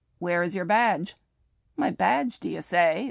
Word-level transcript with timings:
"Where 0.17 0.41
is 0.41 0.55
your 0.55 0.65
badge?"" 0.65 1.15
My 1.77 1.91
badge, 1.91 2.39
do 2.39 2.49
ye 2.49 2.61
say 2.61 2.99